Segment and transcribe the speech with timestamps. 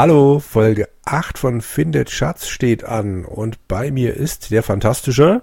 [0.00, 5.42] Hallo, Folge 8 von Findet Schatz steht an und bei mir ist der fantastische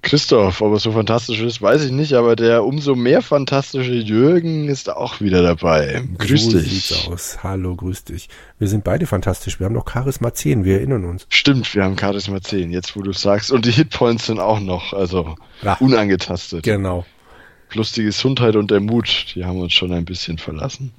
[0.00, 4.70] Christoph, ob er so fantastisch ist, weiß ich nicht, aber der umso mehr fantastische Jürgen
[4.70, 6.02] ist auch wieder dabei.
[6.16, 6.86] Grüß so dich.
[6.86, 7.42] sieht's aus.
[7.42, 8.30] Hallo, grüß dich.
[8.58, 9.60] Wir sind beide fantastisch.
[9.60, 11.26] Wir haben noch Charisma 10, wir erinnern uns.
[11.28, 13.52] Stimmt, wir haben Charisma 10, jetzt wo du sagst.
[13.52, 15.74] Und die Hitpoints sind auch noch, also Ja.
[15.74, 16.62] unangetastet.
[16.62, 17.04] Genau.
[17.68, 20.94] Plus die Gesundheit und der Mut, die haben uns schon ein bisschen verlassen.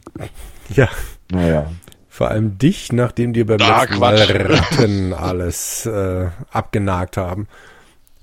[0.75, 0.87] Ja,
[1.31, 1.71] Naja.
[2.09, 4.15] Vor allem dich, nachdem dir beim Ah, letzten Mal.
[4.17, 7.47] Ratten alles äh, abgenagt haben.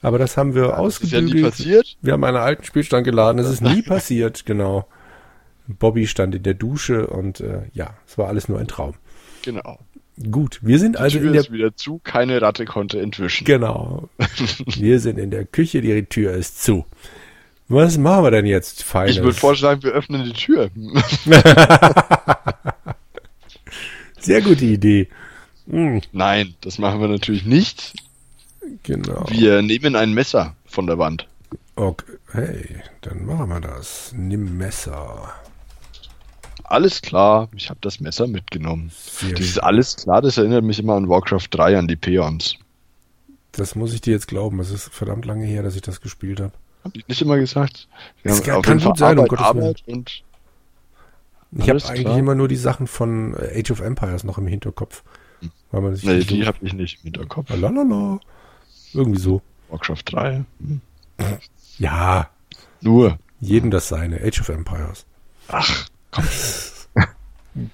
[0.03, 1.51] Aber das haben wir Das ist ja nie ausgebügelt.
[1.53, 1.97] passiert.
[2.03, 3.39] Wir haben einen alten Spielstand geladen.
[3.41, 4.87] Es ist nie passiert, genau.
[5.69, 8.95] Bobby stand in der Dusche und äh, ja, es war alles nur ein Traum.
[9.43, 9.79] Genau.
[10.31, 13.45] Gut, wir sind Die also Tür in der ist wieder zu, keine Ratte konnte entwischen.
[13.45, 14.09] Genau.
[14.77, 16.87] Wir sind in der Küche, die Tür ist zu.
[17.69, 19.17] Was machen wir denn jetzt, Feines?
[19.17, 20.71] Ich würde vorschlagen, wir öffnen die Tür.
[24.27, 25.09] Sehr gute Idee.
[25.69, 27.95] Hm, Nein, das machen wir natürlich nicht.
[28.83, 29.25] genau.
[29.29, 31.27] Wir nehmen ein Messer von der Wand.
[31.77, 32.05] Okay.
[32.33, 34.13] Hey, dann machen wir das.
[34.17, 35.33] Nimm Messer.
[36.65, 38.91] Alles klar, ich habe das Messer mitgenommen.
[38.93, 42.57] Sehr Dieses alles klar, das erinnert mich immer an Warcraft 3, an die Peons.
[43.53, 44.59] Das muss ich dir jetzt glauben.
[44.61, 46.53] Es ist verdammt lange her, dass ich das gespielt habe.
[46.83, 47.87] Hab ich nicht immer gesagt?
[48.23, 50.23] Wir Es haben kann- auf kann jeden Fall gut sein, um Arbeit, Gottes Arbeit und
[51.53, 52.19] Ich habe eigentlich klar.
[52.19, 55.03] immer nur die Sachen von äh, Age of Empires noch im Hinterkopf.
[55.71, 57.51] Weil man sich nee, so- die habe ich nicht im Hinterkopf.
[57.51, 58.21] Lalalala.
[58.93, 59.43] Irgendwie so.
[59.69, 60.45] Warcraft 3.
[60.61, 60.81] Hm.
[61.79, 62.31] Ja,
[62.81, 63.19] Nur.
[63.41, 64.21] jedem das seine.
[64.23, 65.07] Age of Empires.
[65.49, 65.87] Ach,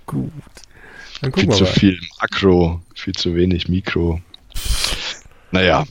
[0.06, 0.30] Gut.
[1.20, 1.72] Dann viel zu mal.
[1.72, 4.20] viel Makro, viel zu wenig Mikro.
[5.50, 5.84] Naja,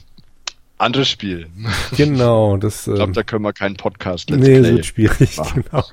[0.78, 1.48] anderes Spiel.
[1.96, 2.86] Genau, das.
[2.86, 4.72] Ich glaube, Ähm, da können wir keinen Podcast Let's nee, Play.
[4.74, 5.46] wird schwierig, Ah.
[5.54, 5.84] genau.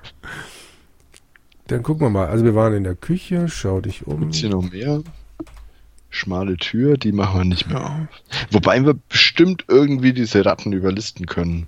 [1.69, 2.28] Dann gucken wir mal.
[2.28, 4.22] Also wir waren in der Küche, schau dich um.
[4.22, 5.02] Gibt's hier noch mehr?
[6.09, 8.07] Schmale Tür, die machen wir nicht mehr auf.
[8.50, 11.68] Wobei wir bestimmt irgendwie diese Ratten überlisten können.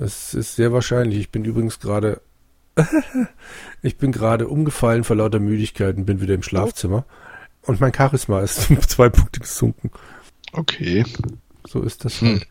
[0.00, 1.18] Es ist sehr wahrscheinlich.
[1.18, 2.22] Ich bin übrigens gerade.
[3.82, 7.04] ich bin gerade umgefallen vor lauter Müdigkeit und bin wieder im Schlafzimmer.
[7.62, 9.90] Und mein Charisma ist um zwei Punkte gesunken.
[10.52, 11.04] Okay.
[11.66, 12.28] So ist das Hm.
[12.28, 12.42] halt.
[12.42, 12.46] Und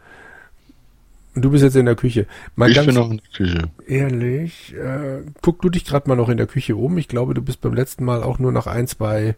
[1.36, 2.28] du bist jetzt in der Küche.
[2.56, 3.70] Mal ich ganz bin noch in der Küche.
[3.88, 6.98] ehrlich, äh, guck du dich gerade mal noch in der Küche um.
[6.98, 9.36] Ich glaube, du bist beim letzten Mal auch nur nach ein, zwei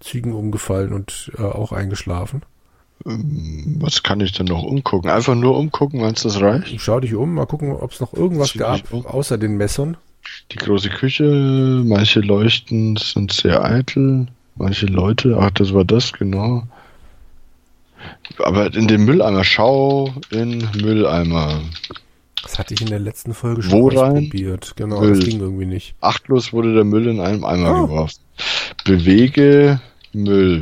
[0.00, 2.42] Zügen umgefallen und äh, auch eingeschlafen.
[3.06, 5.10] Ähm, Was kann ich denn noch umgucken?
[5.10, 6.80] Einfach nur umgucken, meinst du, das reicht?
[6.80, 9.06] Schau dich um, mal gucken, ob es noch irgendwas gab, um.
[9.06, 9.96] außer den Messern.
[10.52, 16.62] Die große Küche, manche Leuchten sind sehr eitel, manche Leute, ach, das war das, genau.
[18.44, 21.60] Aber in den Mülleimer, schau in Mülleimer.
[22.42, 24.72] Das hatte ich in der letzten Folge schon Wo ausprobiert.
[24.76, 25.16] Genau, Müll.
[25.16, 25.94] das ging irgendwie nicht.
[26.00, 27.86] Achtlos wurde der Müll in einem Eimer Oh.
[27.86, 28.20] geworfen.
[28.84, 29.80] Bewege
[30.12, 30.60] Müll.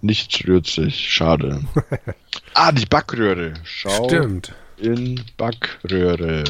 [0.00, 1.60] Nichts rührt sich, schade.
[2.54, 3.54] ah, die Backröhre.
[3.64, 4.52] Schau Stimmt.
[4.76, 6.44] in Backröhre.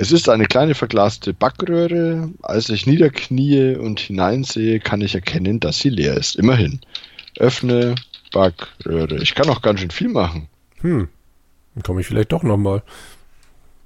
[0.00, 2.30] Es ist eine kleine verglaste Backröhre.
[2.40, 6.36] Als ich niederknie und hineinsehe, kann ich erkennen, dass sie leer ist.
[6.36, 6.80] Immerhin.
[7.36, 7.96] Öffne
[8.32, 9.16] Backröhre.
[9.16, 10.48] Ich kann auch ganz schön viel machen.
[10.80, 11.10] Hm.
[11.74, 12.82] Dann komme ich vielleicht doch nochmal.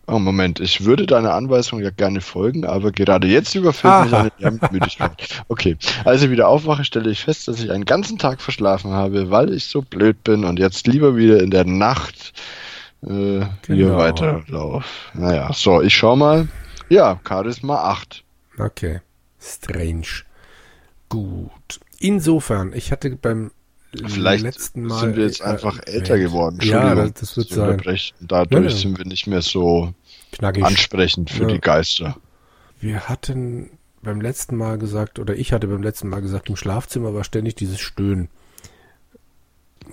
[0.07, 4.31] Oh, Moment, ich würde deiner Anweisung ja gerne folgen, aber gerade jetzt überfällt mich eine
[4.39, 5.43] Lärmmüdigkeit.
[5.49, 9.33] Okay, als ich wieder aufwache, stelle ich fest, dass ich einen ganzen Tag verschlafen habe,
[9.33, 12.35] weil ich so blöd bin und jetzt lieber wieder in der Nacht
[13.07, 13.97] äh, hier Genau.
[13.99, 14.85] weiterlaufe.
[15.15, 16.49] Naja, so, ich schau mal.
[16.89, 18.25] Ja, Charisma 8.
[18.59, 19.01] Okay.
[19.41, 20.07] Strange.
[21.09, 21.81] Gut.
[21.99, 23.51] Insofern, ich hatte beim
[24.07, 24.99] Vielleicht letzten Mal.
[25.01, 26.59] sind wir jetzt äh, einfach äh, älter geworden.
[26.63, 27.81] Ja, das, das wird sein.
[28.21, 28.79] Dadurch ja.
[28.79, 29.95] sind wir nicht mehr so
[30.33, 30.65] Knackig.
[30.65, 31.49] ansprechend für Ja.
[31.49, 32.17] die Geister.
[32.81, 33.71] Wir hatten
[34.03, 37.55] beim letzten Mal gesagt, oder ich hatte beim letzten Mal gesagt, im Schlafzimmer war ständig
[37.55, 38.29] dieses Stöhnen.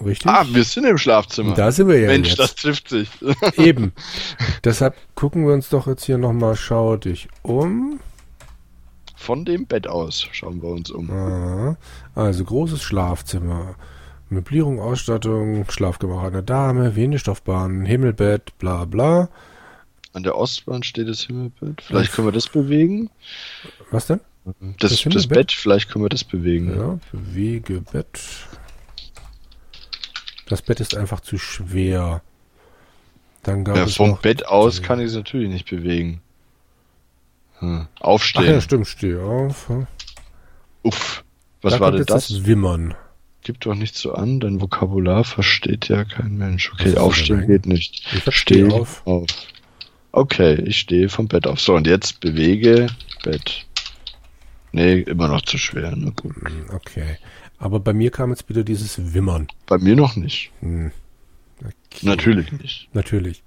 [0.03, 0.27] Richtig?
[0.31, 1.53] Ah, wir sind im Schlafzimmer.
[1.53, 2.39] da sind wir ja Mensch, jetzt.
[2.39, 3.09] das trifft sich.
[3.57, 3.93] Eben.
[4.63, 7.99] Deshalb gucken wir uns doch jetzt hier nochmal, schau dich um.
[9.15, 11.09] Von dem Bett aus schauen wir uns um.
[11.11, 11.77] Aha.
[12.15, 13.75] Also großes Schlafzimmer.
[14.29, 19.29] Möblierung, Ausstattung, Schlafgemach einer Dame, Venenstoffbahn, Himmelbett, bla bla.
[20.13, 21.81] An der Ostwand steht das Himmelbett.
[21.81, 23.09] Vielleicht können wir das bewegen.
[23.91, 24.21] Was denn?
[24.79, 25.27] Das, Das das?
[25.27, 26.75] Bett, vielleicht können wir das bewegen.
[26.75, 28.19] Ja, bewege Bett.
[30.51, 32.21] Das Bett ist einfach zu schwer.
[33.43, 36.19] Dann gab Ja, es vom Bett aus die- kann ich es natürlich nicht bewegen.
[37.59, 37.87] Hm.
[37.95, 38.43] Ach Aufstehen.
[38.45, 39.71] ja, stimmt, steh auf.
[40.83, 41.23] Uff.
[41.61, 42.27] Was da war denn das?
[42.27, 42.95] das Wimmern.
[43.43, 46.69] Gib doch nicht so an, dein Vokabular versteht ja kein Mensch.
[46.73, 48.05] Okay, aufstehen geht nicht.
[48.13, 49.01] Ich verstehe Steh auf.
[49.07, 49.27] auf.
[50.11, 51.61] Okay, ich stehe vom Bett auf.
[51.61, 52.87] So, und jetzt bewege
[53.23, 53.65] Bett.
[54.73, 55.93] Nee, immer noch zu schwer.
[55.95, 56.35] Na gut.
[56.35, 57.17] Hm, Okay.
[57.61, 59.47] Aber bei mir kam jetzt wieder dieses Wimmern.
[59.67, 60.51] Bei mir noch nicht.
[60.61, 60.91] Hm.
[61.59, 62.05] Okay.
[62.07, 62.89] Natürlich nicht.
[62.93, 63.43] Natürlich.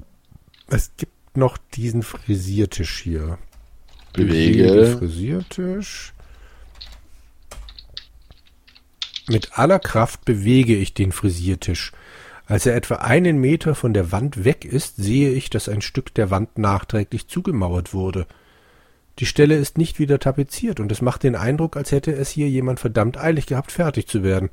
[0.68, 3.38] Es gibt noch diesen Frisiertisch hier.
[4.12, 4.98] Bewege.
[4.98, 6.14] Frisiertisch.
[9.26, 11.90] Mit aller Kraft bewege ich den Frisiertisch.
[12.46, 16.14] Als er etwa einen Meter von der Wand weg ist, sehe ich, dass ein Stück
[16.14, 18.28] der Wand nachträglich zugemauert wurde.
[19.20, 22.48] Die Stelle ist nicht wieder tapeziert und es macht den Eindruck, als hätte es hier
[22.48, 24.50] jemand verdammt eilig gehabt, fertig zu werden.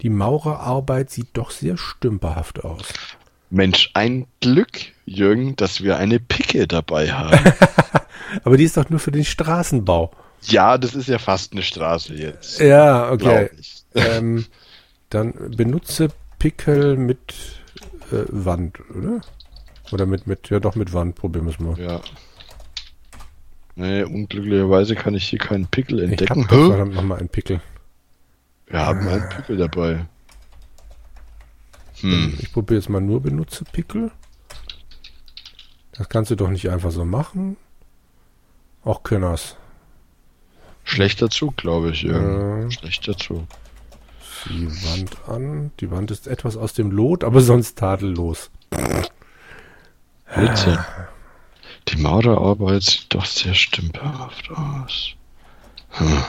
[0.00, 2.92] Die Maurerarbeit sieht doch sehr stümperhaft aus.
[3.50, 7.38] Mensch, ein Glück, Jürgen, dass wir eine Picke dabei haben.
[8.44, 10.12] Aber die ist doch nur für den Straßenbau.
[10.42, 12.60] ja, das ist ja fast eine Straße jetzt.
[12.60, 13.50] Ja, okay.
[13.92, 14.46] Ähm,
[15.08, 17.34] dann benutze Pickel mit
[18.12, 19.20] äh, Wand, oder?
[19.90, 21.76] Oder mit, mit, ja doch mit Wand, probieren wir es mal.
[21.76, 22.00] Ja.
[23.76, 26.42] Nee, unglücklicherweise kann ich hier keinen Pickel Ich entdecken.
[26.42, 26.68] hab doch Hä?
[26.68, 27.60] verdammt nochmal einen Pickel.
[28.66, 30.06] Wir haben einen Pickel dabei.
[32.00, 32.34] Hm.
[32.38, 34.10] Ich probiere jetzt mal nur benutze Pickel.
[35.92, 37.56] Das kannst du doch nicht einfach so machen.
[38.84, 39.56] Auch Könners.
[40.84, 42.02] Schlechter Zug, glaube ich.
[42.02, 42.70] Ja.
[42.70, 43.44] Schlechter Zug.
[44.46, 45.70] Die Wand an.
[45.80, 48.50] Die Wand ist etwas aus dem Lot, aber sonst tadellos.
[50.34, 50.84] Blitze.
[51.90, 55.14] Die Maurerarbeit sieht doch sehr stümperhaft aus.
[55.90, 56.22] Hm.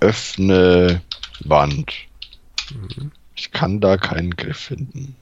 [0.00, 1.02] Öffne
[1.40, 1.92] Wand.
[3.34, 5.16] Ich kann da keinen Griff finden.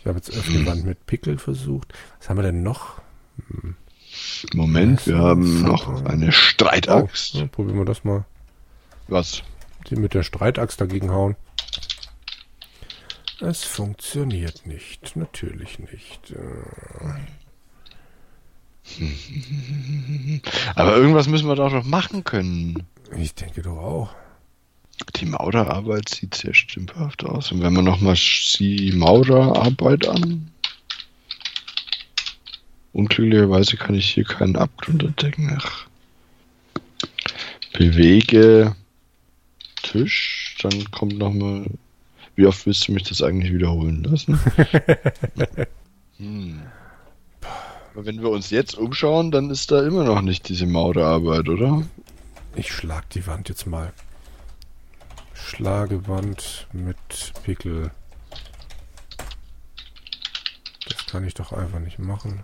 [0.00, 1.92] Ich habe jetzt öffne Wand mit Pickel versucht.
[2.18, 3.00] Was haben wir denn noch?
[4.52, 7.34] Moment, wir haben noch eine Oh, Streitaxt.
[7.34, 8.24] ja, probieren wir das mal.
[9.08, 9.42] Was?
[9.90, 11.36] Die mit der Streitaxt dagegen hauen.
[13.40, 15.16] Es funktioniert nicht.
[15.16, 16.30] Natürlich nicht.
[16.30, 17.14] Äh,
[20.74, 22.84] Aber irgendwas müssen wir doch noch machen können.
[23.16, 24.14] Ich denke doch auch.
[25.16, 27.50] Die Maurerarbeit sieht sehr stümperhaft aus.
[27.50, 30.50] Und wenn wir nochmal die Maurerarbeit an.
[32.92, 35.58] Unglücklicherweise kann ich hier keinen Abgrund entdecken.
[35.60, 35.86] Ach.
[37.72, 38.76] Bewege
[39.82, 41.66] Tisch, dann kommt nochmal.
[42.36, 44.38] Wie oft willst du mich das eigentlich wiederholen lassen?
[46.18, 46.62] hm.
[47.94, 51.82] Aber wenn wir uns jetzt umschauen, dann ist da immer noch nicht diese Maurerarbeit, oder?
[52.56, 53.92] Ich schlag die Wand jetzt mal.
[55.32, 57.92] Schlage Wand mit Pickel.
[60.88, 62.42] Das kann ich doch einfach nicht machen.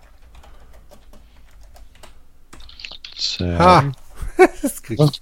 [3.17, 3.93] Zäh- Ha!
[4.63, 5.21] das krieg ich.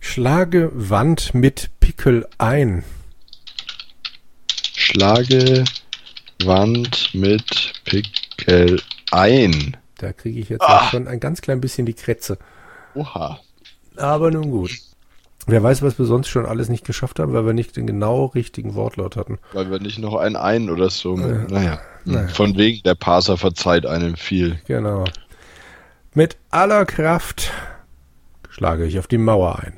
[0.00, 2.82] Schlage Wand mit Pickel ein.
[4.92, 5.64] Schlage
[6.44, 8.80] Wand mit Pickel
[9.12, 9.76] ein.
[9.98, 10.78] Da kriege ich jetzt Ah.
[10.78, 12.38] auch schon ein ganz klein bisschen die Krätze.
[12.94, 13.38] Oha.
[13.96, 14.70] Aber nun gut.
[15.46, 18.26] Wer weiß, was wir sonst schon alles nicht geschafft haben, weil wir nicht den genau
[18.26, 19.38] richtigen Wortlaut hatten.
[19.52, 21.18] Weil wir nicht noch ein ein oder so.
[21.18, 21.26] Ja.
[21.50, 21.80] Naja.
[22.06, 22.28] Naja.
[22.28, 24.58] Von wegen, der Parser verzeiht einem viel.
[24.66, 25.04] Genau.
[26.14, 27.52] Mit aller Kraft
[28.48, 29.74] schlage ich auf die Mauer ein.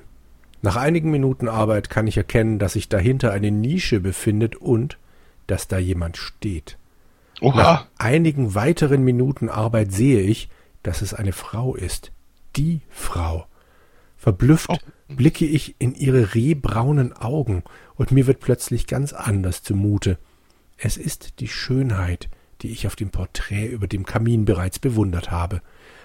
[0.62, 4.98] Nach einigen Minuten Arbeit kann ich erkennen, dass sich dahinter eine Nische befindet und
[5.50, 6.78] dass da jemand steht.
[7.40, 7.86] Nach Oha.
[7.98, 10.48] einigen weiteren Minuten Arbeit sehe ich,
[10.82, 12.12] dass es eine Frau ist.
[12.56, 13.46] Die Frau.
[14.16, 14.76] Verblüfft Oh.
[15.08, 17.64] blicke ich in ihre rehbraunen Augen
[17.96, 20.18] und mir wird plötzlich ganz anders zumute.
[20.76, 22.28] Es ist die Schönheit,
[22.62, 25.62] die ich auf dem Porträt über dem Kamin bereits bewundert habe.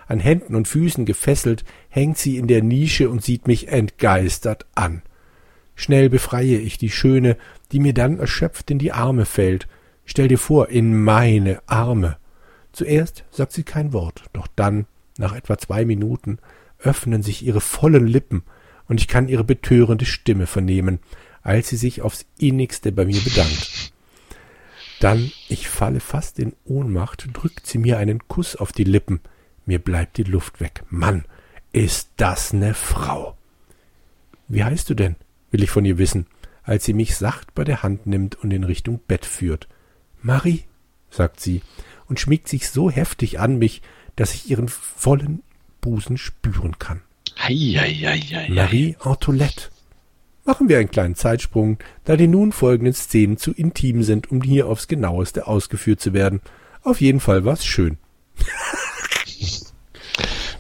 [0.07, 5.01] An Händen und Füßen gefesselt hängt sie in der Nische und sieht mich entgeistert an.
[5.75, 7.37] Schnell befreie ich die Schöne,
[7.71, 9.67] die mir dann erschöpft in die Arme fällt.
[10.05, 12.17] Stell dir vor, in meine Arme.
[12.71, 14.85] Zuerst sagt sie kein Wort, doch dann,
[15.17, 16.39] nach etwa zwei Minuten,
[16.79, 18.43] öffnen sich ihre vollen Lippen
[18.87, 20.99] und ich kann ihre betörende Stimme vernehmen,
[21.41, 23.93] als sie sich aufs innigste bei mir bedankt.
[24.99, 29.19] Dann, ich falle fast in Ohnmacht, drückt sie mir einen Kuss auf die Lippen.
[29.65, 30.83] Mir bleibt die Luft weg.
[30.89, 31.25] Mann,
[31.73, 33.37] ist das ne Frau.
[34.47, 35.15] Wie heißt du denn?
[35.55, 36.27] Will ich von ihr wissen,
[36.63, 39.69] als sie mich sacht bei der Hand nimmt und in Richtung Bett führt.
[40.21, 40.63] Marie,
[41.09, 41.61] sagt sie
[42.09, 43.81] und schmiegt sich so heftig an mich,
[44.17, 45.43] dass ich ihren vollen
[45.79, 47.03] Busen spüren kann.
[47.39, 48.49] Heieieiei.
[48.49, 49.69] Marie Antoinette.
[50.43, 54.67] Machen wir einen kleinen Zeitsprung, da die nun folgenden Szenen zu intim sind, um hier
[54.67, 56.41] aufs genaueste ausgeführt zu werden.
[56.83, 57.97] Auf jeden Fall war's schön.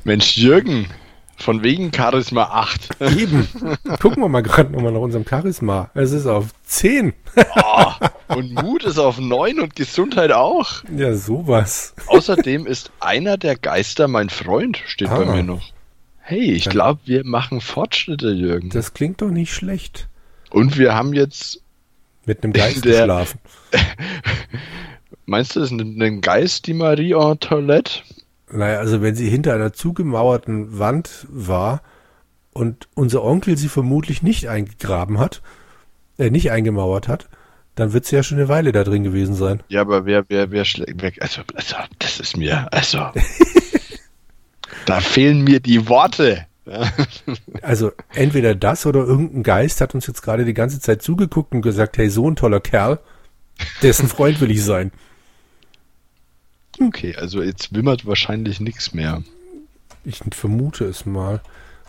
[0.05, 0.87] Mensch, Jürgen,
[1.45, 3.01] von wegen Charisma 8.
[3.17, 3.47] Eben.
[4.01, 5.91] Gucken wir mal gerade nochmal nach unserem Charisma.
[5.93, 7.13] Es ist auf 10.
[7.55, 7.91] Oh,
[8.35, 10.83] und Mut ist auf 9 und Gesundheit auch.
[10.97, 11.93] Ja, sowas.
[12.07, 15.35] Außerdem ist einer der Geister mein Freund, steht bei Ah.
[15.35, 15.61] mir noch.
[16.19, 18.69] Hey, ich glaube, wir machen Fortschritte, Jürgen.
[18.71, 20.07] Das klingt doch nicht schlecht.
[20.49, 21.61] Und wir haben jetzt.
[22.25, 23.39] Mit einem Geist Der- geschlafen.
[25.27, 28.01] Meinst du, das ist ein Geist, die Marie Antoinette?
[28.51, 31.81] Naja, also wenn sie hinter einer zugemauerten Wand war
[32.53, 35.41] und unser Onkel sie vermutlich nicht eingegraben hat,
[36.17, 37.27] äh, nicht eingemauert hat,
[37.75, 39.61] dann wird sie ja schon eine Weile da drin gewesen sein.
[39.67, 41.17] Ja, aber wer, wer, wer schlägt weg?
[41.21, 42.99] Also, also, das ist mir, also.
[44.85, 46.45] da fehlen mir die Worte.
[47.61, 51.61] Also entweder das oder irgendein Geist hat uns jetzt gerade die ganze Zeit zugeguckt und
[51.61, 52.99] gesagt, hey, so ein toller Kerl,
[53.81, 54.91] dessen Freund will ich sein.
[56.79, 59.23] Okay, also jetzt wimmert wahrscheinlich nichts mehr.
[60.03, 61.41] Ich vermute es mal.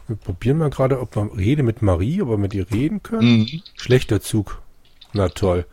[0.06, 3.40] Wir probieren mal gerade, ob wir rede mit Marie, ob wir mit ihr reden können.
[3.40, 3.62] Mhm.
[3.74, 4.62] Schlechter Zug.
[5.12, 5.66] Na toll.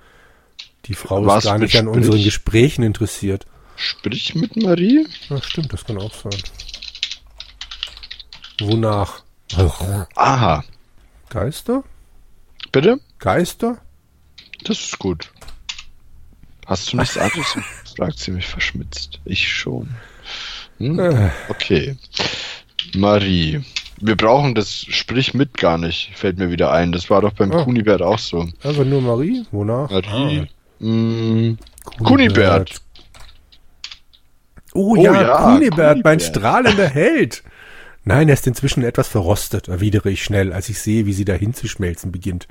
[0.85, 1.97] Die Frau Was ist gar nicht an Sprich?
[1.97, 3.45] unseren Gesprächen interessiert.
[3.75, 5.07] Sprich mit Marie?
[5.29, 6.41] Ja, stimmt, das kann auch sein.
[8.59, 9.23] Wonach?
[10.15, 10.63] Aha.
[11.29, 11.83] Geister?
[12.71, 12.99] Bitte?
[13.19, 13.79] Geister?
[14.63, 15.31] Das ist gut.
[16.65, 17.57] Hast du nichts anderes?
[17.95, 19.19] fragt sie mich verschmitzt.
[19.25, 19.89] Ich schon.
[20.79, 20.99] Hm?
[20.99, 21.95] Äh, Okay.
[22.95, 23.63] Marie.
[23.99, 26.91] Wir brauchen das Sprich mit gar nicht, fällt mir wieder ein.
[26.91, 27.63] Das war doch beim Oh.
[27.63, 28.47] Kunibert auch so.
[28.63, 29.45] einfach nur Marie?
[29.51, 29.89] Wonach?
[29.89, 30.47] Marie.
[30.81, 32.81] Ah, Kunibert.
[34.73, 36.21] Oh, Oh ja, ja, Kunibert, mein Kunibert.
[36.23, 37.43] strahlender Held.
[38.05, 41.53] Nein, er ist inzwischen etwas verrostet, erwidere ich schnell, als ich sehe, wie sie dahin
[41.53, 42.47] zu schmelzen beginnt.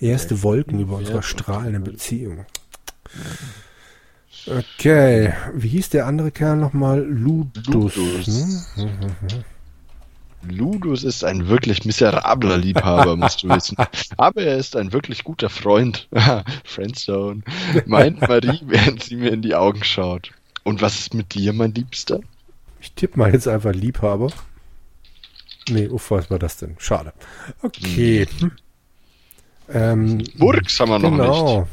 [0.00, 2.46] Erste Wolken über unserer strahlenden Beziehung.
[4.46, 7.02] Okay, wie hieß der andere Kerl nochmal?
[7.02, 7.66] Ludus.
[7.66, 8.68] Ludus.
[8.74, 9.44] Hm?
[10.48, 13.76] Ludus ist ein wirklich miserabler Liebhaber, musst du wissen.
[14.16, 16.08] Aber er ist ein wirklich guter Freund.
[16.64, 17.42] Friendzone.
[17.86, 20.32] Meint Marie, während sie mir in die Augen schaut.
[20.62, 22.20] Und was ist mit dir, mein Liebster?
[22.80, 24.30] Ich tippe mal jetzt einfach Liebhaber.
[25.70, 26.76] Nee, uff, was war das denn?
[26.78, 27.12] Schade.
[27.62, 28.26] Okay.
[28.38, 28.52] Hm.
[29.72, 31.66] Ähm, Burgs haben wir noch nicht.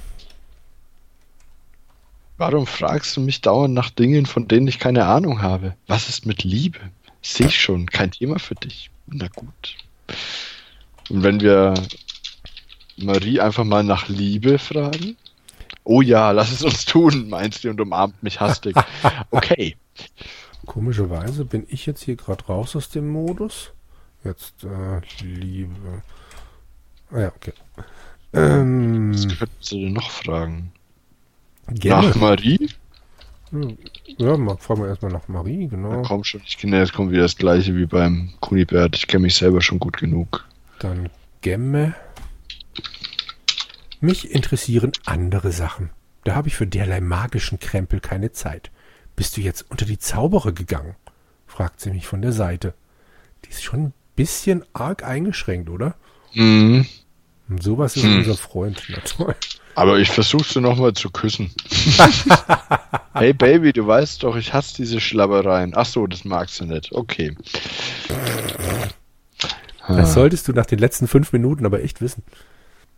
[2.42, 5.76] Warum fragst du mich dauernd nach Dingen, von denen ich keine Ahnung habe?
[5.86, 6.80] Was ist mit Liebe?
[7.22, 8.90] Sehe ich schon, kein Thema für dich.
[9.06, 9.78] Na gut.
[11.12, 11.76] Und wenn wir
[12.98, 15.18] Marie einfach mal nach Liebe fragen?
[15.84, 18.76] Oh ja, lass es uns tun, meint sie und umarmt mich hastig.
[19.30, 19.78] Okay.
[20.66, 23.72] Komischerweise bin ich jetzt hier gerade raus aus dem Modus.
[24.24, 26.02] Jetzt äh, Liebe.
[27.12, 27.54] Ah ja, okay.
[28.34, 30.72] Ähm, Was könnten sie denn noch fragen?
[31.68, 32.08] Gerne.
[32.10, 32.70] Nach Marie?
[34.18, 36.02] Ja, mal, fragen wir erstmal nach Marie, Na genau.
[36.04, 38.96] komm schon, ich kenne jetzt kommt wieder das gleiche wie beim Kunibert.
[38.96, 40.48] Ich kenne mich selber schon gut genug.
[40.80, 41.10] Dann
[41.42, 41.94] Gemme.
[44.00, 45.90] Mich interessieren andere Sachen.
[46.24, 48.72] Da habe ich für derlei magischen Krempel keine Zeit.
[49.16, 50.96] Bist du jetzt unter die Zauberer gegangen?
[51.46, 52.74] fragt sie mich von der Seite.
[53.44, 55.96] Die ist schon ein bisschen arg eingeschränkt, oder?
[56.34, 56.86] Mhm.
[57.50, 58.20] Und sowas ist Hm.
[58.20, 58.82] unser Freund.
[58.90, 59.36] Na toll.
[59.76, 61.52] Aber ich versuch's dir nochmal zu küssen.
[63.14, 65.74] hey Baby, du weißt doch, ich hasse diese Schlabbereien.
[65.76, 66.92] Ach so, das magst du nicht.
[66.92, 67.36] Okay.
[69.88, 72.24] Das solltest du nach den letzten fünf Minuten aber echt wissen.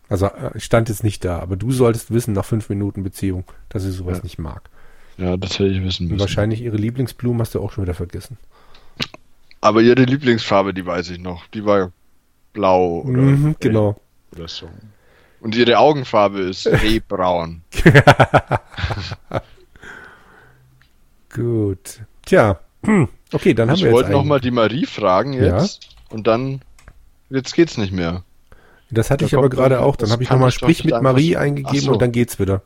[0.10, 3.46] Also äh, ich stand jetzt nicht da, aber du solltest wissen nach fünf Minuten Beziehung,
[3.70, 4.24] dass sie sowas Ja.
[4.24, 4.70] nicht mag.
[5.18, 6.20] Ja, das hätte ich wissen Und müssen.
[6.22, 8.38] wahrscheinlich ihre Lieblingsblumen hast du auch schon wieder vergessen.
[9.62, 11.48] Aber ihre Lieblingsfarbe, die weiß ich noch.
[11.48, 11.92] Die war
[12.51, 13.96] blau oder, Mhm, genau.
[14.36, 14.68] oder so.
[15.43, 17.62] Und ihre Augenfarbe ist rehbraun.
[21.33, 22.01] Gut.
[22.25, 22.59] Tja,
[23.33, 25.89] okay, dann haben Ich wir jetzt wollte einen- nochmal die Marie fragen jetzt.
[26.09, 26.62] Und dann,
[27.29, 28.23] jetzt geht's nicht mehr.
[28.89, 29.95] Das hatte Da ich aber gerade auch.
[29.95, 31.91] Dann habe ich nochmal ich Sprich mit Marie eingegeben so.
[31.93, 32.62] und dann geht's wieder.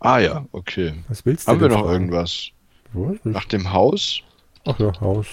[0.00, 0.94] Ah ja, okay.
[1.08, 1.92] Was willst du Haben wir noch fragen?
[1.92, 2.48] irgendwas?
[3.22, 4.22] Nach dem Haus?
[4.64, 5.26] Ach ja, Haus.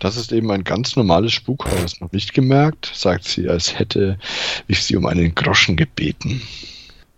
[0.00, 2.00] Das ist eben ein ganz normales Spukhaus.
[2.00, 4.18] Noch nicht gemerkt, sagt sie, als hätte
[4.66, 6.42] ich sie um einen Groschen gebeten.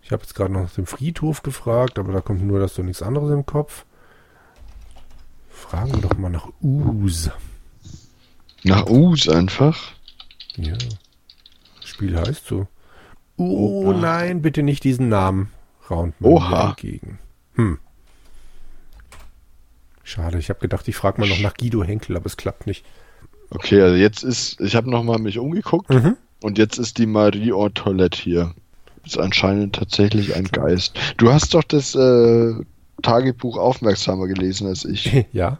[0.01, 2.83] Ich habe jetzt gerade noch nach dem Friedhof gefragt, aber da kommt nur das so
[2.83, 3.85] nichts anderes im Kopf.
[5.49, 7.31] Fragen wir doch mal nach Us.
[8.63, 9.93] Nach Us einfach.
[10.57, 10.75] Ja.
[11.79, 12.67] Das Spiel heißt so.
[13.37, 13.97] Oh Oha.
[13.97, 15.51] nein, bitte nicht diesen Namen.
[15.89, 16.69] Raunt mir Oha.
[16.69, 17.17] entgegen.
[17.55, 17.79] Hm.
[20.13, 22.85] Schade, ich habe gedacht, ich frage mal noch nach Guido Henkel, aber es klappt nicht.
[23.49, 26.17] Okay, also jetzt ist, ich habe nochmal mich umgeguckt Mhm.
[26.43, 28.53] und jetzt ist die Marie Antoinette hier.
[29.05, 30.97] Ist anscheinend tatsächlich ein Geist.
[31.17, 32.53] Du hast doch das äh,
[33.01, 35.25] Tagebuch aufmerksamer gelesen als ich.
[35.33, 35.57] ja.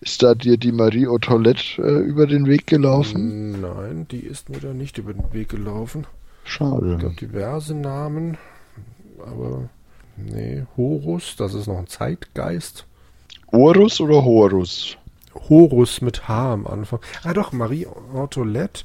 [0.00, 3.60] Ist da dir die Marie Antoinette äh, über den Weg gelaufen?
[3.62, 6.06] Nein, die ist mir da nicht über den Weg gelaufen.
[6.44, 6.96] Ich Schade.
[6.98, 8.36] glaube, diverse Namen,
[9.26, 9.68] aber
[10.16, 12.85] nee, Horus, das ist noch ein Zeitgeist.
[13.56, 14.98] Horus oder Horus?
[15.48, 17.00] Horus mit H am Anfang.
[17.24, 18.84] Ah doch, Marie Ortolette.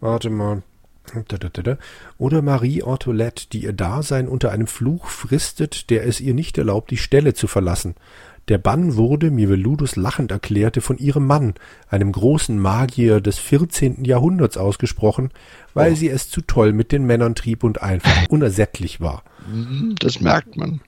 [0.00, 0.62] Warte mal.
[2.18, 6.92] Oder Marie Ortolette, die ihr Dasein unter einem Fluch fristet, der es ihr nicht erlaubt,
[6.92, 7.96] die Stelle zu verlassen.
[8.46, 11.54] Der Bann wurde, wie Veludus lachend erklärte, von ihrem Mann,
[11.88, 15.30] einem großen Magier des vierzehnten Jahrhunderts ausgesprochen,
[15.74, 15.96] weil oh.
[15.96, 19.24] sie es zu toll mit den Männern trieb und einfach unersättlich war.
[19.52, 20.80] Mhm, das merkt man.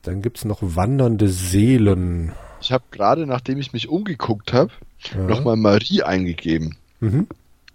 [0.00, 2.32] Dann gibt's noch wandernde Seelen.
[2.62, 4.70] Ich habe gerade, nachdem ich mich umgeguckt habe,
[5.14, 5.22] ja.
[5.22, 6.76] nochmal Marie eingegeben.
[7.00, 7.26] Mhm.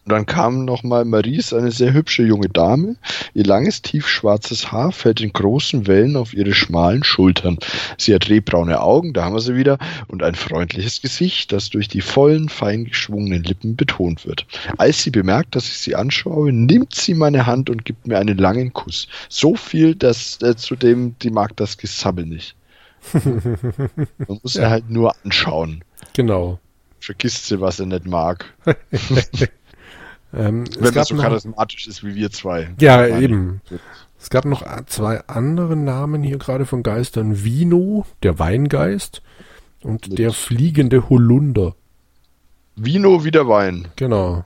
[0.08, 2.96] Und dann kam nochmal Maries, eine sehr hübsche junge Dame.
[3.34, 7.58] Ihr langes, tiefschwarzes Haar fällt in großen Wellen auf ihre schmalen Schultern.
[7.98, 9.78] Sie hat rehbraune Augen, da haben wir sie wieder,
[10.08, 14.46] und ein freundliches Gesicht, das durch die vollen, fein geschwungenen Lippen betont wird.
[14.78, 18.38] Als sie bemerkt, dass ich sie anschaue, nimmt sie meine Hand und gibt mir einen
[18.38, 19.10] langen Kuss.
[19.28, 22.56] So viel, dass äh, zudem, die mag das Gesabbel nicht.
[23.14, 24.70] Man muss ja.
[24.70, 25.84] halt nur anschauen.
[26.14, 26.60] Genau.
[27.00, 28.46] Vergisst sie, was er nicht mag.
[30.34, 32.70] Ähm, Wenn man so noch, charismatisch ist wie wir zwei.
[32.82, 33.62] Ja, eben.
[34.20, 37.44] Es gab noch zwei andere Namen hier gerade von Geistern.
[37.44, 39.22] Vino, der Weingeist,
[39.82, 40.20] und Mit.
[40.20, 41.76] der fliegende Holunder.
[42.76, 43.88] Vino wie der Wein.
[43.96, 44.44] Genau.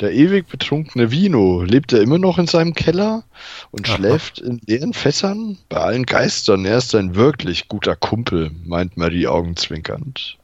[0.00, 3.22] Der ewig betrunkene Vino, lebt er immer noch in seinem Keller
[3.70, 3.96] und Aha.
[3.96, 5.56] schläft in leeren Fässern?
[5.68, 10.36] Bei allen Geistern, er ist ein wirklich guter Kumpel, meint Marie augenzwinkernd.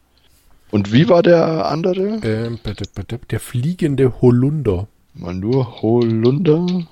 [0.70, 2.20] Und wie war der andere?
[2.22, 2.60] Ähm,
[3.30, 4.86] der fliegende Holunder.
[5.14, 6.86] Mal nur Holunder?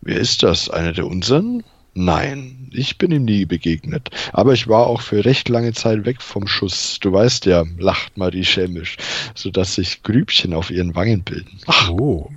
[0.00, 0.70] Wer ist das?
[0.70, 1.64] Einer der unseren?
[2.00, 4.10] Nein, ich bin ihm nie begegnet.
[4.32, 7.00] Aber ich war auch für recht lange Zeit weg vom Schuss.
[7.00, 8.98] Du weißt ja, lacht Marie schelmisch,
[9.34, 11.58] sodass sich Grübchen auf ihren Wangen bilden.
[11.66, 11.90] Ach.
[11.90, 12.30] Oh.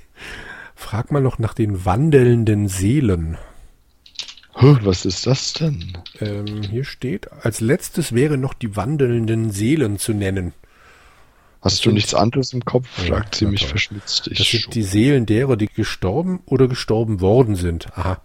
[0.74, 3.38] Frag mal noch nach den wandelnden Seelen.
[4.54, 5.96] Was ist das denn?
[6.20, 10.52] Ähm, hier steht, als letztes wäre noch die wandelnden Seelen zu nennen.
[11.62, 12.86] Hast das du nichts anderes im Kopf?
[12.86, 14.28] fragt sie mich verschmitzt.
[14.28, 14.72] Ich das sind schon.
[14.72, 17.86] die Seelen derer, die gestorben oder gestorben worden sind.
[17.96, 18.20] Aha.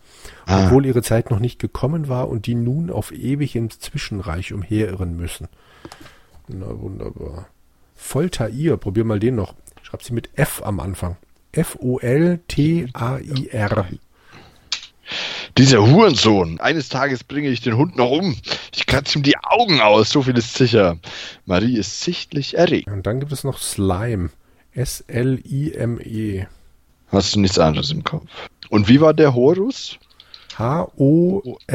[0.45, 0.65] Ah.
[0.65, 5.17] Obwohl ihre Zeit noch nicht gekommen war und die nun auf ewig im Zwischenreich umherirren
[5.17, 5.47] müssen.
[6.47, 7.47] Na wunderbar.
[7.95, 9.55] Voltair, probier mal den noch.
[9.81, 11.17] Schreib sie mit F am Anfang.
[11.51, 12.38] F-O-L-T-A-I-R.
[15.58, 16.60] Dieser Hurensohn.
[16.60, 18.36] Eines Tages bringe ich den Hund noch um.
[18.75, 20.97] Ich kratze ihm die Augen aus, so viel ist sicher.
[21.45, 22.88] Marie ist sichtlich erregt.
[22.88, 24.29] Und dann gibt es noch Slime.
[24.73, 26.47] S-L-I-M-E.
[27.08, 28.25] Hast du nichts anderes im Kopf?
[28.69, 29.97] Und wie war der Horus?
[30.58, 31.70] H-O-R-U-S.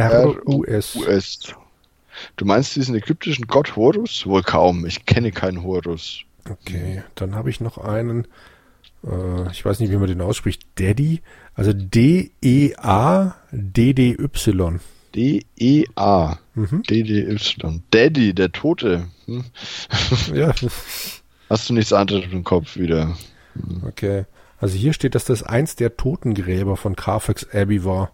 [2.37, 4.27] Du meinst diesen ägyptischen Gott Horus?
[4.27, 4.85] Wohl kaum.
[4.87, 6.21] Ich kenne keinen Horus.
[6.49, 8.27] Okay, dann habe ich noch einen.
[9.05, 10.63] Äh, ich weiß nicht, wie man den ausspricht.
[10.77, 11.23] Daddy.
[11.55, 12.31] Also D-E-A-D-D-Y.
[15.15, 16.39] D-E-A.
[16.55, 16.83] Mhm.
[16.83, 17.83] D-D-Y.
[17.91, 19.09] Daddy, der Tote.
[19.27, 19.45] Hm?
[20.35, 20.55] Ja.
[21.51, 23.17] Hast du nichts anderes im Kopf wieder?
[23.55, 23.83] Hm.
[23.87, 24.25] Okay.
[24.59, 28.13] Also hier steht, dass das eins der Totengräber von Carfax Abbey war.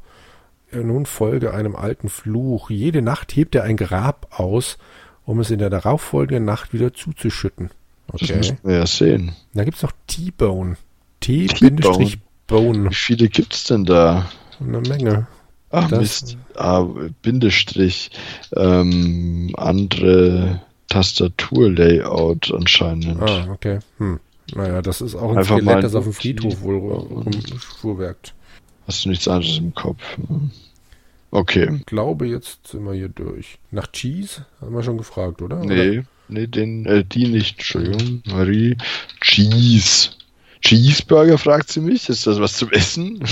[0.76, 2.68] Er nun folge einem alten Fluch.
[2.68, 4.76] Jede Nacht hebt er ein Grab aus,
[5.24, 7.70] um es in der darauffolgenden Nacht wieder zuzuschütten.
[8.12, 8.26] Okay.
[8.26, 9.32] Das müssen wir ja sehen.
[9.54, 10.76] Da gibt es noch T-Bone.
[11.20, 12.12] T-Bone.
[12.46, 12.90] Bone.
[12.90, 14.30] Wie viele gibt's denn da?
[14.60, 15.26] Eine Menge.
[15.70, 16.36] Ach das Mist.
[16.54, 16.86] Ah,
[17.22, 18.10] Bindestrich.
[18.54, 20.60] Ähm, andere
[20.90, 23.22] Tastaturlayout anscheinend.
[23.22, 23.78] Ah, okay.
[23.96, 24.20] Hm.
[24.54, 28.34] Naja, das ist auch ein Einfach Skelett, das auf dem Friedhof wohl rumfuhrwerkt.
[28.86, 30.02] Hast du nichts anderes im Kopf?
[30.18, 30.50] Hm.
[31.30, 31.68] Okay.
[31.78, 33.58] Ich glaube, jetzt sind wir hier durch.
[33.70, 35.64] Nach Cheese haben wir schon gefragt, oder?
[35.64, 36.06] Nee, oder?
[36.28, 37.58] nee, den, äh, die nicht.
[37.58, 38.22] Entschuldigung.
[38.26, 38.76] Marie.
[39.20, 40.10] Cheese.
[40.60, 42.08] Cheeseburger, fragt sie mich.
[42.08, 43.22] Ist das was zum Essen?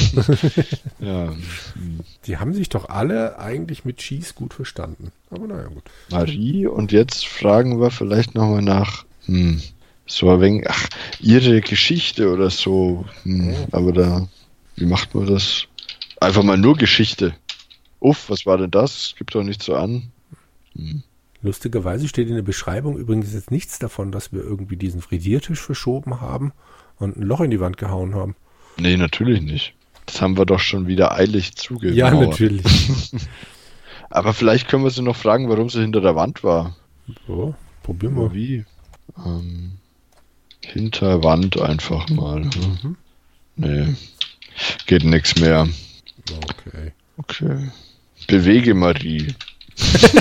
[1.00, 1.34] ja.
[2.26, 5.10] Die haben sich doch alle eigentlich mit Cheese gut verstanden.
[5.30, 5.84] Aber naja, gut.
[6.10, 9.60] Marie, und jetzt fragen wir vielleicht nochmal nach, hm,
[10.06, 13.04] so ein wenig, ach, ihre Geschichte oder so.
[13.24, 13.54] Hm.
[13.72, 14.28] Aber da,
[14.76, 15.66] wie macht man das?
[16.20, 17.34] Einfach mal nur Geschichte.
[18.04, 19.14] Uff, was war denn das?
[19.16, 20.10] Gibt doch nicht so an.
[20.76, 21.02] Hm.
[21.40, 26.20] Lustigerweise steht in der Beschreibung übrigens jetzt nichts davon, dass wir irgendwie diesen Frisiertisch verschoben
[26.20, 26.52] haben
[26.98, 28.36] und ein Loch in die Wand gehauen haben.
[28.78, 29.74] Nee, natürlich nicht.
[30.04, 31.96] Das haben wir doch schon wieder eilig zugegeben.
[31.96, 33.10] Ja, natürlich.
[34.10, 36.76] Aber vielleicht können wir sie noch fragen, warum sie hinter der Wand war.
[37.26, 38.34] So, probieren wir.
[38.34, 38.66] Wie?
[39.24, 39.78] Ähm,
[40.60, 42.40] hinter Wand einfach mal.
[42.40, 42.96] Mhm.
[43.56, 43.94] Nee,
[44.84, 45.66] geht nichts mehr.
[46.50, 46.92] Okay.
[47.16, 47.70] Okay.
[48.26, 49.34] Bewege Marie.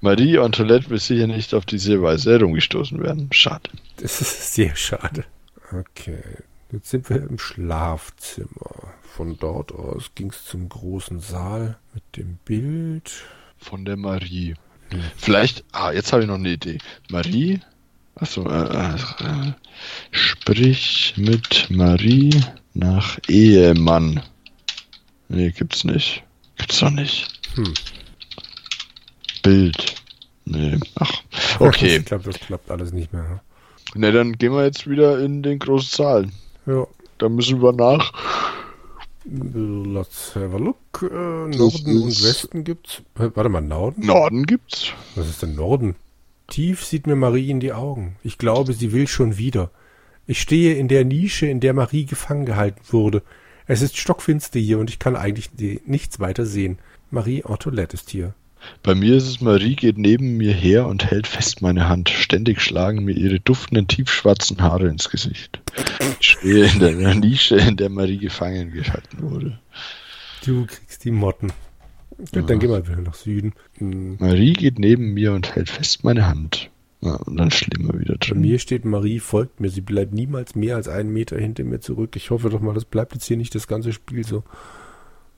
[0.00, 3.28] Marie Antoinette will sicher nicht auf diese Weise herumgestoßen werden.
[3.32, 3.70] Schade.
[3.96, 5.24] Das ist sehr schade.
[5.72, 6.22] Okay,
[6.70, 8.94] jetzt sind wir im Schlafzimmer.
[9.02, 13.10] Von dort aus ging es zum großen Saal mit dem Bild.
[13.58, 14.54] Von der Marie.
[15.16, 16.78] Vielleicht, ah, jetzt habe ich noch eine Idee.
[17.10, 17.60] Marie,
[18.14, 19.52] achso, äh, äh,
[20.10, 22.38] sprich mit Marie
[22.74, 24.22] nach Ehemann.
[25.28, 26.22] Nee, gibt's nicht.
[26.56, 27.28] Gibt's doch nicht.
[27.54, 27.74] Hm.
[29.42, 29.94] Bild.
[30.44, 31.12] Nee, ach,
[31.58, 31.96] okay.
[31.96, 33.40] ich glaube, das klappt alles nicht mehr.
[33.94, 36.28] Ne, dann gehen wir jetzt wieder in den großen Saal.
[36.66, 36.86] Ja.
[37.18, 38.12] Da müssen wir nach.
[39.24, 40.76] Let's have a look.
[41.02, 43.02] Äh, Norden und Westen gibt's.
[43.18, 44.06] Äh, Warte mal, Norden?
[44.06, 44.92] Norden gibt's.
[45.14, 45.96] Was ist denn Norden?
[46.46, 48.16] Tief sieht mir Marie in die Augen.
[48.22, 49.70] Ich glaube, sie will schon wieder.
[50.26, 53.22] Ich stehe in der Nische, in der Marie gefangen gehalten wurde.
[53.66, 55.50] Es ist stockfinster hier und ich kann eigentlich
[55.86, 56.78] nichts weiter sehen.
[57.10, 58.34] Marie Ortolette ist hier.
[58.82, 62.08] Bei mir ist es, Marie geht neben mir her und hält fest meine Hand.
[62.08, 65.60] Ständig schlagen mir ihre duftenden, tiefschwarzen Haare ins Gesicht.
[66.20, 69.58] Ich stehe in der Nische, in der Marie gefangen gehalten wurde.
[70.44, 71.52] Du kriegst die Motten.
[72.16, 73.52] Gut, dann gehen wir wieder nach Süden.
[73.78, 76.70] Hm, Marie geht neben mir und hält fest meine Hand.
[77.06, 77.50] Ja, und dann
[77.92, 78.40] wir wieder Bei drin.
[78.40, 79.70] mir steht Marie folgt mir.
[79.70, 82.16] Sie bleibt niemals mehr als einen Meter hinter mir zurück.
[82.16, 84.42] Ich hoffe doch mal, das bleibt jetzt hier nicht das ganze Spiel so.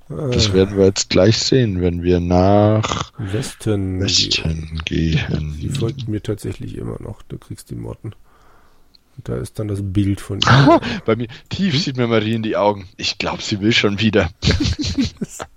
[0.08, 4.00] Das Äh, werden wir jetzt gleich sehen, wenn wir nach Westen.
[4.00, 5.72] Westen Sie gehen.
[5.74, 7.20] folgt mir tatsächlich immer noch.
[7.22, 8.14] Du kriegst die Motten.
[9.16, 10.80] Und da ist dann das Bild von ihr.
[11.04, 12.88] Bei mir tief sieht mir Marie in die Augen.
[12.96, 14.30] Ich glaube, sie will schon wieder.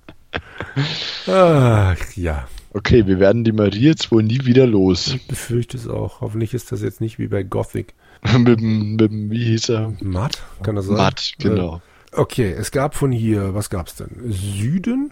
[1.27, 5.07] Ach ja, Okay, wir werden die Marie jetzt wohl nie wieder los.
[5.15, 6.21] ich befürchte es auch.
[6.21, 7.93] Hoffentlich ist das jetzt nicht wie bei Gothic.
[8.37, 9.93] mit, mit wie hieß er?
[10.01, 10.95] Matt, kann das sein?
[10.97, 11.77] Matt, genau.
[11.77, 11.79] Äh,
[12.13, 14.09] Okay, es gab von hier, was gab's denn?
[14.31, 15.11] Süden,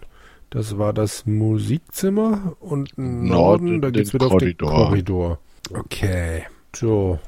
[0.50, 4.88] das war das Musikzimmer und Norden, Norden, da geht's wieder auf den Korridor.
[4.88, 5.38] Korridor.
[5.72, 6.42] Okay,
[6.76, 7.18] so,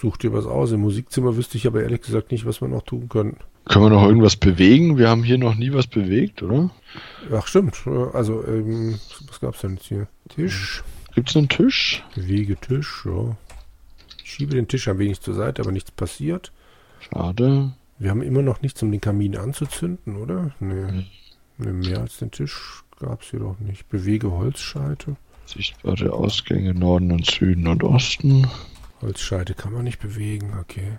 [0.00, 0.72] such dir was aus.
[0.72, 3.36] Im Musikzimmer wüsste ich aber ehrlich gesagt nicht, was wir noch tun können.
[3.66, 4.96] Können wir noch irgendwas bewegen?
[4.96, 6.70] Wir haben hier noch nie was bewegt, oder?
[7.32, 10.08] Ach stimmt, also, ähm, was gab's denn jetzt hier?
[10.28, 10.82] Tisch,
[11.14, 12.02] Gibt's einen Tisch?
[12.14, 13.36] bewege Tisch, ja.
[14.24, 16.52] Ich schiebe den Tisch ein wenig zur Seite, aber nichts passiert.
[17.00, 17.72] Schade.
[17.98, 20.52] Wir haben immer noch nichts, um den Kamin anzuzünden, oder?
[20.60, 21.06] Nee.
[21.58, 23.88] nee mehr als den Tisch gab's hier doch nicht.
[23.88, 25.16] Bewege Holzscheite.
[25.46, 28.46] Sichtbare Ausgänge Norden und Süden und Osten.
[29.02, 30.98] Holzscheite kann man nicht bewegen, okay.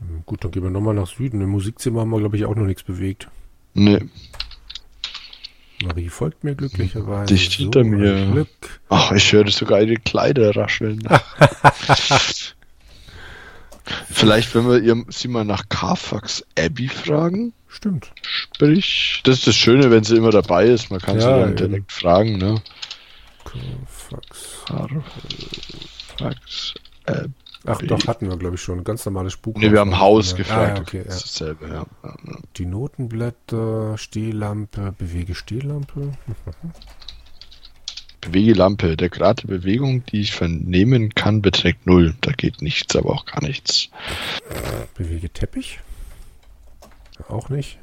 [0.00, 1.40] Hm, Gut, dann gehen wir nochmal nach Süden.
[1.40, 3.28] Im Musikzimmer haben wir, glaube ich, auch noch nichts bewegt.
[3.74, 4.00] Nee.
[5.84, 7.34] Marie folgt mir glücklicherweise.
[7.34, 8.30] Dicht hinter ein mir.
[8.32, 8.80] Glück.
[8.88, 11.02] Ach, ich höre sogar ihre Kleider rascheln.
[14.10, 17.52] Vielleicht, wenn wir ihr, sie mal nach Carfax Abbey fragen.
[17.68, 18.12] Stimmt.
[18.22, 20.90] Sprich, das ist das Schöne, wenn sie immer dabei ist.
[20.90, 21.56] Man kann sie Ja, dann eben.
[21.56, 22.60] direkt fragen, ne?
[23.86, 24.64] Fax.
[24.66, 26.74] Carfax
[27.06, 27.30] Abbey.
[27.68, 28.84] Ach doch, hatten wir, glaube ich, schon.
[28.84, 29.56] Ganz normales Buch.
[29.56, 30.36] Ne, wir haben Haus Ja.
[30.36, 30.72] gefragt.
[30.72, 31.24] Ah, ja, okay, das ja.
[31.24, 31.86] ist dasselbe, ja.
[32.56, 36.12] Die Notenblätter, Stehlampe, bewege Stehlampe.
[38.20, 38.96] Bewegelampe.
[38.96, 42.14] Der Grad der Bewegung, die ich vernehmen kann, beträgt null.
[42.20, 43.88] Da geht nichts, aber auch gar nichts.
[44.94, 45.80] Bewege Teppich.
[47.28, 47.78] Auch nicht.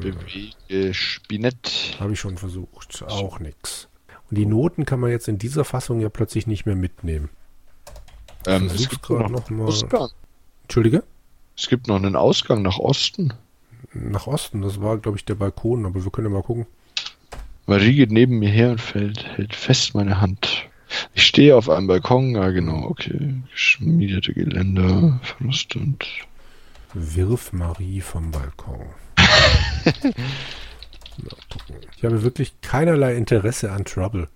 [0.00, 1.96] Bewege Spinett.
[2.00, 3.04] Habe ich schon versucht.
[3.06, 3.88] Auch nix.
[4.30, 7.30] Und die Noten kann man jetzt in dieser Fassung ja plötzlich nicht mehr mitnehmen.
[8.46, 9.66] Ähm, es, gibt noch noch einen mal.
[9.66, 10.08] Ausgang.
[10.62, 11.02] Entschuldige?
[11.56, 13.34] es gibt noch einen Ausgang nach Osten.
[13.92, 16.66] Nach Osten, das war, glaube ich, der Balkon, aber wir können ja mal gucken.
[17.66, 20.68] Marie geht neben mir her und fällt, hält fest meine Hand.
[21.14, 23.34] Ich stehe auf einem Balkon, ja genau, okay.
[23.52, 26.04] Geschmiedete Geländer, Verlust und
[26.94, 28.86] Wirf Marie vom Balkon.
[31.96, 34.28] Ich habe wirklich keinerlei Interesse an Trouble.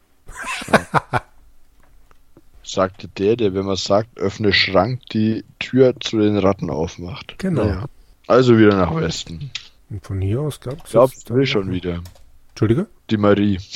[2.75, 7.37] Sagte der, der, wenn man sagt, öffne Schrank, die Tür zu den Ratten aufmacht.
[7.39, 7.65] Genau.
[7.65, 7.87] Naja.
[8.27, 9.51] Also wieder nach Westen.
[9.91, 10.91] Und von hier aus gab es.
[10.91, 12.01] Glaubst du schon wieder.
[12.51, 12.87] Entschuldige?
[13.11, 13.59] Die Marie.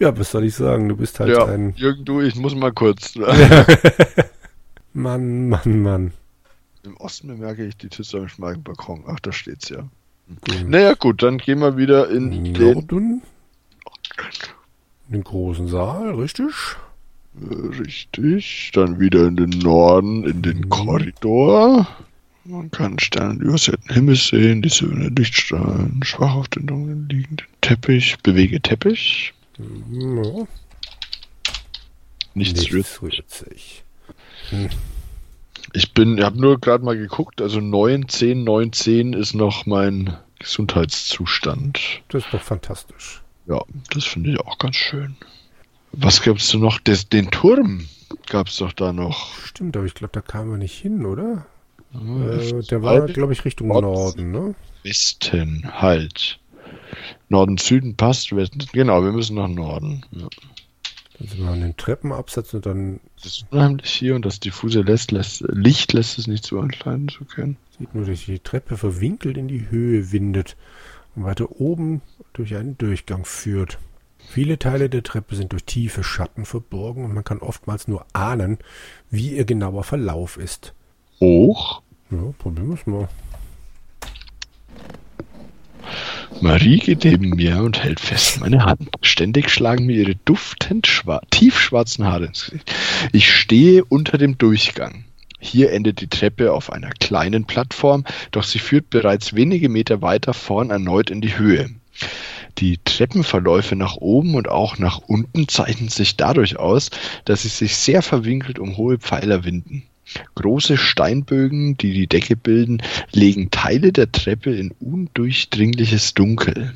[0.00, 0.88] Ja, was soll ich sagen?
[0.88, 3.16] Du bist halt ja, ein Jürgen, du, ich muss mal kurz.
[4.94, 6.12] Mann, Mann, Mann.
[6.82, 9.04] Im Osten bemerke ich die Tür am schmalen Balkon.
[9.06, 9.86] Ach, da steht's ja.
[10.26, 10.64] Gut.
[10.66, 12.98] Naja, gut, dann gehen wir wieder in den Norden.
[12.98, 13.22] In
[15.10, 16.52] den großen Saal, richtig?
[17.78, 18.70] Richtig.
[18.74, 20.68] Dann wieder in den Norden, in den Mhm.
[20.68, 21.86] Korridor.
[22.44, 28.16] Man kann Sterne übersäten Himmel sehen, die silbernen Lichtstrahlen, schwach auf den dunklen liegenden Teppich.
[28.22, 29.34] Bewege Teppich.
[29.58, 30.46] Ja,
[32.34, 33.84] Nichts nichts rührt sich.
[35.74, 39.66] Ich bin, ich habe nur gerade mal geguckt, also 9, 10, 9, 10 ist noch
[39.66, 41.78] mein Gesundheitszustand.
[42.08, 43.22] Das ist doch fantastisch.
[43.50, 45.16] Ja, das finde ich auch ganz schön.
[45.90, 46.78] Was gab's denn noch?
[46.78, 47.88] Des, den Turm
[48.28, 49.36] gab's doch da noch.
[49.38, 51.46] Stimmt, aber ich glaube, da kamen wir nicht hin, oder?
[51.92, 53.86] Ja, Äh, der war, glaube ich, Richtung Norden.
[53.88, 54.54] Norden, ne?
[54.84, 56.38] Westen halt.
[57.28, 58.30] Norden, Süden passt.
[58.72, 60.06] Genau, wir müssen nach Norden.
[60.12, 60.28] Ja.
[61.18, 63.00] Dann sind wir an den Treppenabsatz und dann.
[63.16, 67.08] Das ist unheimlich hier und das diffuse lässt, lässt, Licht lässt es nicht zu ankleiden
[67.08, 67.56] zu können.
[67.78, 70.56] Sieht nur, dass die Treppe verwinkelt in die Höhe windet
[71.14, 73.78] weiter oben durch einen Durchgang führt.
[74.28, 78.58] Viele Teile der Treppe sind durch tiefe Schatten verborgen und man kann oftmals nur ahnen,
[79.10, 80.72] wie ihr genauer Verlauf ist.
[81.20, 81.82] Hoch?
[82.10, 83.08] Ja, probieren wir es mal.
[86.40, 88.88] Marie geht neben mir und hält fest meine Hand.
[89.02, 90.88] Ständig schlagen mir ihre duftend
[91.30, 92.72] tiefschwarzen Haare ins Gesicht.
[93.12, 95.04] Ich stehe unter dem Durchgang.
[95.40, 100.34] Hier endet die Treppe auf einer kleinen Plattform, doch sie führt bereits wenige Meter weiter
[100.34, 101.70] vorn erneut in die Höhe.
[102.58, 106.90] Die Treppenverläufe nach oben und auch nach unten zeichnen sich dadurch aus,
[107.24, 109.84] dass sie sich sehr verwinkelt um hohe Pfeiler winden.
[110.34, 116.74] Große Steinbögen, die die Decke bilden, legen Teile der Treppe in undurchdringliches Dunkel.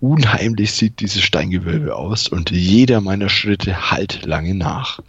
[0.00, 5.00] Unheimlich sieht dieses Steingewölbe aus und jeder meiner Schritte hallt lange nach.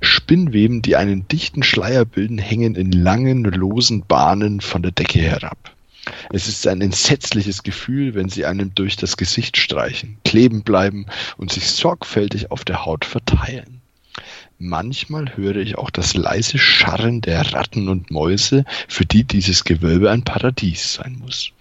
[0.00, 5.74] Spinnweben, die einen dichten Schleier bilden, hängen in langen, losen Bahnen von der Decke herab.
[6.32, 11.06] Es ist ein entsetzliches Gefühl, wenn sie einem durch das Gesicht streichen, kleben bleiben
[11.36, 13.77] und sich sorgfältig auf der Haut verteilen.
[14.58, 20.10] Manchmal höre ich auch das leise Scharren der Ratten und Mäuse, für die dieses Gewölbe
[20.10, 21.52] ein Paradies sein muss.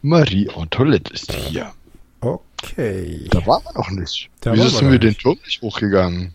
[0.00, 1.72] Marie Antoinette ist hier.
[2.20, 3.26] Okay.
[3.30, 4.30] Da waren wir noch nicht.
[4.40, 5.16] Da Wieso sind wir den.
[5.16, 6.34] Turm nicht hochgegangen?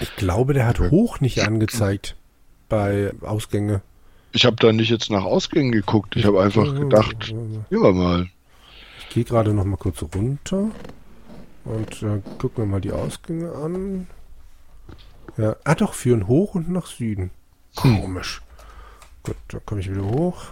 [0.00, 2.16] Ich glaube, der hat hoch nicht angezeigt
[2.68, 3.82] bei Ausgänge.
[4.32, 6.16] Ich habe da nicht jetzt nach Ausgängen geguckt.
[6.16, 8.28] Ich habe einfach gedacht, gehen wir mal.
[9.00, 10.70] Ich gehe gerade noch mal kurz runter
[11.64, 14.06] und äh, gucken wir mal die Ausgänge an.
[15.36, 17.30] Ja, ah doch, führen hoch und nach Süden.
[17.74, 18.42] Komisch.
[19.22, 20.44] Gut, da komme ich wieder hoch.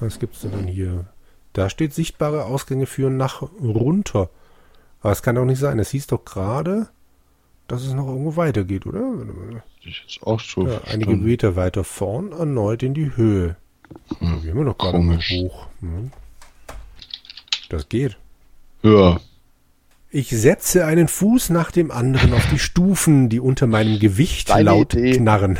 [0.00, 1.06] Was gibt's denn dann hier?
[1.54, 4.28] Da steht sichtbare Ausgänge führen nach runter.
[5.00, 5.78] Aber es kann doch nicht sein.
[5.78, 6.88] Es hieß doch gerade,
[7.66, 9.12] dass es noch irgendwo weitergeht, oder?
[9.80, 10.66] Ich jetzt auch so.
[10.68, 11.16] Ja, einige.
[11.16, 13.56] Meter weiter vorn erneut in die Höhe.
[14.18, 15.30] Hm, Wir haben doch gerade mal komisch.
[15.30, 15.66] hoch.
[15.80, 16.12] Hm.
[17.70, 18.16] Das geht.
[18.82, 19.18] Ja,
[20.10, 24.62] Ich setze einen Fuß nach dem anderen auf die Stufen, die unter meinem Gewicht Deine
[24.64, 25.18] laut Idee.
[25.18, 25.58] knarren.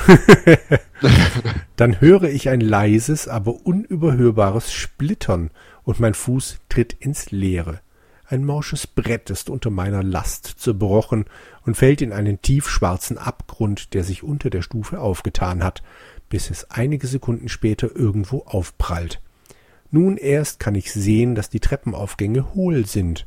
[1.77, 5.51] Dann höre ich ein leises, aber unüberhörbares Splittern
[5.85, 7.81] und mein Fuß tritt ins Leere.
[8.25, 11.27] Ein morsches Brett ist unter meiner Last zerbrochen
[11.67, 15.83] und fällt in einen tiefschwarzen Abgrund, der sich unter der Stufe aufgetan hat,
[16.31, 19.21] bis es einige Sekunden später irgendwo aufprallt.
[19.91, 23.27] Nun erst kann ich sehen, dass die Treppenaufgänge hohl sind.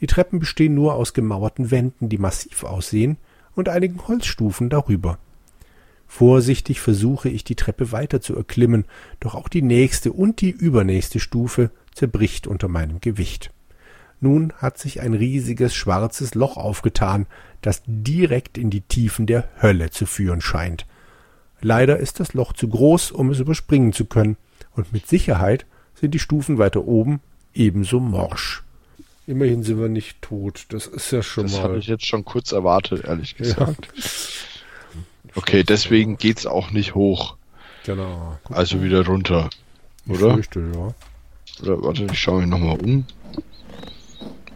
[0.00, 3.18] Die Treppen bestehen nur aus gemauerten Wänden, die massiv aussehen,
[3.54, 5.18] und einigen Holzstufen darüber.
[6.06, 8.84] Vorsichtig versuche ich die Treppe weiter zu erklimmen,
[9.20, 13.52] doch auch die nächste und die übernächste Stufe zerbricht unter meinem Gewicht.
[14.20, 17.26] Nun hat sich ein riesiges schwarzes Loch aufgetan,
[17.62, 20.86] das direkt in die Tiefen der Hölle zu führen scheint.
[21.60, 24.36] Leider ist das Loch zu groß, um es überspringen zu können,
[24.72, 27.20] und mit Sicherheit sind die Stufen weiter oben
[27.54, 28.64] ebenso morsch.
[29.30, 30.66] Immerhin sind wir nicht tot.
[30.70, 31.62] Das ist ja schon das mal.
[31.62, 33.88] habe ich jetzt schon kurz erwartet, ehrlich ja, gesagt.
[35.36, 37.36] Okay, deswegen geht's auch nicht hoch.
[37.84, 38.36] genau.
[38.48, 39.48] Also wieder runter.
[40.08, 40.34] Oder?
[40.34, 40.92] fürchte, ja.
[41.62, 43.04] Oder warte, ich schaue mich nochmal um.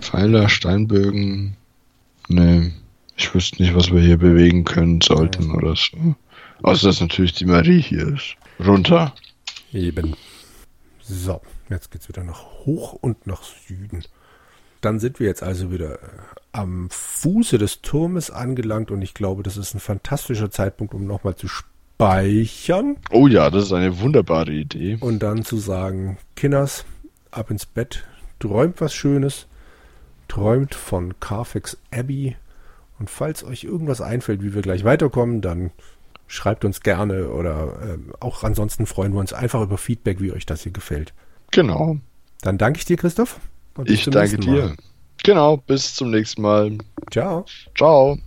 [0.01, 1.57] Pfeiler, Steinbögen.
[2.27, 2.73] Nee,
[3.17, 6.17] ich wüsste nicht, was wir hier bewegen können sollten oder so.
[6.65, 8.35] Außer dass natürlich die Marie hier ist.
[8.59, 9.15] Runter.
[9.73, 10.17] Eben.
[11.03, 14.03] So, jetzt geht's wieder nach hoch und nach Süden.
[14.85, 15.99] Dann sind wir jetzt also wieder äh,
[16.53, 21.37] am Fuße des Turmes angelangt und ich glaube, das ist ein fantastischer Zeitpunkt, um nochmal
[21.37, 24.99] zu speichern Oh ja, das ist eine wunderbare Idee.
[25.01, 26.85] und dann zu sagen, Kinders,
[27.31, 28.05] ab ins Bett,
[28.41, 29.47] träumt was Schönes,
[30.29, 32.37] träumt von Carfax Abbey
[32.99, 35.71] und falls euch irgendwas einfällt, wie wir gleich weiterkommen, dann
[36.27, 40.47] schreibt uns gerne oder ähm, auch ansonsten freuen wir uns einfach über Feedback, wie euch
[40.47, 41.15] das hier gefällt.
[41.53, 41.97] Genau.
[42.43, 43.41] Dann danke ich dir, Christoph.
[43.77, 44.45] Und Ich danke Mal.
[44.45, 44.77] dir.
[45.23, 46.79] Genau, bis zum nächsten Mal.
[47.11, 47.47] Ciao.
[47.77, 48.19] Ciao.